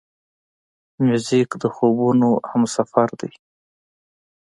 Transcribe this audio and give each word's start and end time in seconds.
موزیک 1.05 1.49
د 1.61 1.63
خوبونو 1.75 2.29
همسفر 2.49 3.09
دی. 3.19 3.31